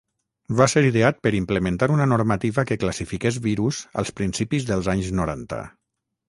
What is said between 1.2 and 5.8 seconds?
per implementar una normativa que classifiqués virus als principis dels anys noranta.